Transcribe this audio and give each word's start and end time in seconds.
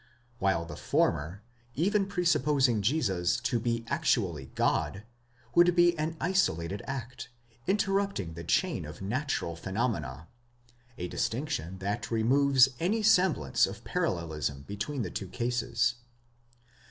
while 0.39 0.65
the 0.65 0.75
former, 0.75 1.43
even 1.75 2.07
presupposing 2.07 2.81
Jesus 2.81 3.37
to 3.41 3.59
be 3.59 3.85
actually 3.87 4.47
God, 4.55 5.03
would 5.53 5.75
be 5.75 5.95
an 5.95 6.17
isolated 6.19 6.81
act, 6.87 7.29
interrupting 7.67 8.33
the 8.33 8.43
chain 8.43 8.83
of 8.83 9.03
natural 9.03 9.55
phenomena; 9.55 10.27
a 10.97 11.07
distinction 11.07 11.77
that 11.77 12.09
removes 12.09 12.69
any 12.79 13.03
semblance 13.03 13.67
of 13.67 13.83
parallelism 13.83 14.63
between 14.63 15.03
the 15.03 15.11
two 15.11 15.27
cases. 15.27 15.97